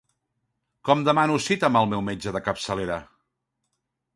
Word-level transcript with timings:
Com 0.89 1.03
demano 1.07 1.35
cita 1.49 1.67
amb 1.69 1.79
el 1.81 1.91
meu 1.91 2.03
metge 2.09 2.33
de 2.39 2.41
capçalera? 2.49 2.99